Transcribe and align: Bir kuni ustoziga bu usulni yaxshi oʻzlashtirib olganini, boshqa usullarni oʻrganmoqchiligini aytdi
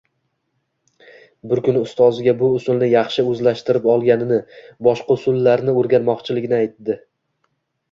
Bir 1.51 1.61
kuni 1.67 1.81
ustoziga 1.87 2.33
bu 2.39 2.49
usulni 2.61 2.89
yaxshi 2.95 3.27
oʻzlashtirib 3.33 3.87
olganini, 3.95 4.41
boshqa 4.89 5.19
usullarni 5.21 5.79
oʻrganmoqchiligini 5.85 6.61
aytdi 6.65 7.01